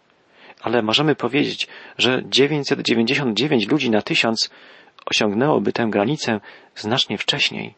ale 0.63 0.81
możemy 0.81 1.15
powiedzieć, 1.15 1.67
że 1.97 2.21
999 2.25 3.67
ludzi 3.67 3.89
na 3.89 4.01
tysiąc 4.01 4.49
osiągnęłoby 5.05 5.73
tę 5.73 5.87
granicę 5.89 6.39
znacznie 6.75 7.17
wcześniej. 7.17 7.73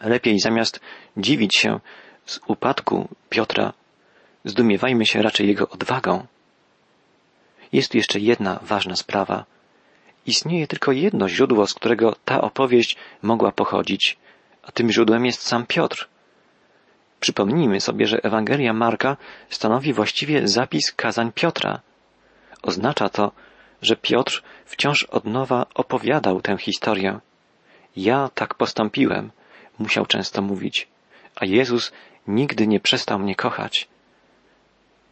Lepiej 0.00 0.40
zamiast 0.40 0.80
dziwić 1.16 1.56
się 1.56 1.80
z 2.26 2.40
upadku 2.46 3.08
Piotra, 3.30 3.72
zdumiewajmy 4.44 5.06
się 5.06 5.22
raczej 5.22 5.48
jego 5.48 5.68
odwagą. 5.68 6.26
Jest 7.72 7.94
jeszcze 7.94 8.20
jedna 8.20 8.58
ważna 8.62 8.96
sprawa. 8.96 9.44
Istnieje 10.26 10.66
tylko 10.66 10.92
jedno 10.92 11.28
źródło, 11.28 11.66
z 11.66 11.74
którego 11.74 12.16
ta 12.24 12.40
opowieść 12.40 12.96
mogła 13.22 13.52
pochodzić, 13.52 14.16
a 14.62 14.72
tym 14.72 14.92
źródłem 14.92 15.26
jest 15.26 15.42
sam 15.42 15.66
Piotr. 15.66 16.08
Przypomnijmy 17.22 17.80
sobie, 17.80 18.06
że 18.06 18.22
Ewangelia 18.22 18.72
Marka 18.72 19.16
stanowi 19.50 19.92
właściwie 19.92 20.48
zapis 20.48 20.92
kazań 20.92 21.32
Piotra. 21.32 21.80
Oznacza 22.62 23.08
to, 23.08 23.32
że 23.82 23.96
Piotr 23.96 24.42
wciąż 24.64 25.04
od 25.04 25.24
nowa 25.24 25.66
opowiadał 25.74 26.40
tę 26.40 26.58
historię. 26.58 27.20
Ja 27.96 28.30
tak 28.34 28.54
postąpiłem, 28.54 29.30
musiał 29.78 30.06
często 30.06 30.42
mówić, 30.42 30.88
a 31.36 31.44
Jezus 31.44 31.92
nigdy 32.26 32.66
nie 32.66 32.80
przestał 32.80 33.18
mnie 33.18 33.34
kochać. 33.34 33.88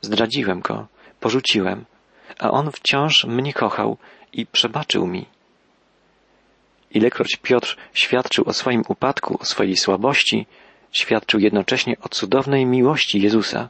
Zdradziłem 0.01 0.61
go, 0.61 0.87
porzuciłem, 1.21 1.85
a 2.39 2.51
on 2.51 2.73
wciąż 2.73 3.25
mnie 3.25 3.53
kochał 3.53 3.97
i 4.33 4.47
przebaczył 4.47 5.07
mi. 5.07 5.27
Ilekroć 6.91 7.37
Piotr 7.43 7.77
świadczył 7.95 8.45
o 8.49 8.53
swoim 8.53 8.83
upadku, 8.89 9.39
o 9.41 9.45
swojej 9.45 9.77
słabości, 9.77 10.47
świadczył 10.93 11.41
jednocześnie 11.41 11.97
o 12.01 12.09
cudownej 12.09 12.67
miłości 12.67 13.21
Jezusa. 13.21 13.69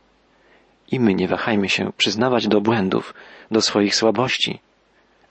I 0.92 1.00
my 1.00 1.14
nie 1.14 1.28
wahajmy 1.28 1.68
się 1.68 1.92
przyznawać 1.96 2.48
do 2.48 2.60
błędów, 2.60 3.14
do 3.50 3.60
swoich 3.60 3.94
słabości, 3.94 4.60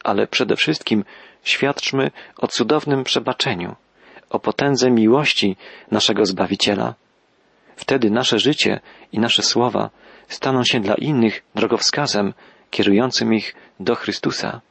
ale 0.04 0.28
przede 0.28 0.56
wszystkim 0.56 1.04
świadczmy 1.44 2.12
o 2.38 2.48
cudownym 2.48 3.04
przebaczeniu, 3.04 3.76
o 4.30 4.40
potędze 4.40 4.92
miłości 4.92 5.58
naszego 5.92 6.26
Zbawiciela. 6.26 6.96
Wtedy 7.76 8.10
nasze 8.10 8.40
życie 8.40 8.80
i 9.12 9.20
nasze 9.20 9.44
słowa 9.44 9.90
staną 10.28 10.64
się 10.64 10.80
dla 10.80 10.96
innych 10.96 11.44
drogowskazem 11.56 12.34
kierującym 12.70 13.34
ich 13.34 13.56
do 13.80 13.96
Chrystusa. 13.96 14.62